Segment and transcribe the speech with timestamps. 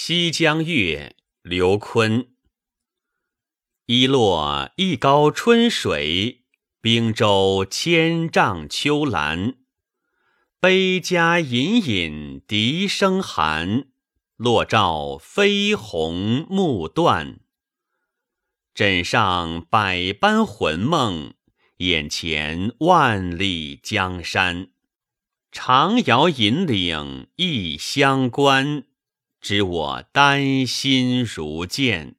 [0.00, 2.28] 西江月·刘琨。
[3.86, 6.44] 一落一高春水，
[6.80, 9.56] 冰洲千丈秋兰。
[10.60, 13.88] 杯家隐隐笛声寒，
[14.36, 17.40] 落照飞鸿暮断。
[18.72, 21.34] 枕上百般魂梦，
[21.78, 24.70] 眼前万里江山。
[25.50, 28.84] 长遥引领异乡关，
[29.40, 32.17] 知我丹心如剑。